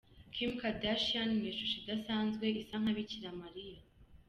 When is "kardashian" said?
0.61-1.29